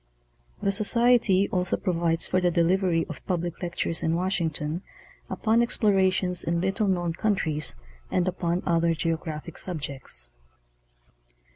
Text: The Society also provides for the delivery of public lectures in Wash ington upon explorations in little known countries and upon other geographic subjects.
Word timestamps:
The 0.63 0.71
Society 0.71 1.47
also 1.49 1.77
provides 1.77 2.25
for 2.27 2.41
the 2.41 2.49
delivery 2.49 3.05
of 3.07 3.23
public 3.27 3.61
lectures 3.61 4.01
in 4.01 4.15
Wash 4.15 4.39
ington 4.39 4.81
upon 5.29 5.61
explorations 5.61 6.43
in 6.43 6.59
little 6.59 6.87
known 6.87 7.13
countries 7.13 7.75
and 8.09 8.27
upon 8.27 8.63
other 8.65 8.95
geographic 8.95 9.59
subjects. 9.59 10.31